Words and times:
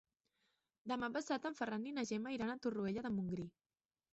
Demà 0.91 1.09
passat 1.17 1.45
en 1.49 1.57
Ferran 1.59 1.85
i 1.91 1.93
na 1.99 2.07
Gemma 2.13 2.33
iran 2.39 2.55
a 2.55 2.59
Torroella 2.65 3.05
de 3.09 3.13
Montgrí. 3.19 3.47